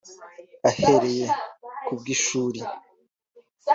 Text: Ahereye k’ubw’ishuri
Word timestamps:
Ahereye 0.69 1.25
k’ubw’ishuri 1.85 2.59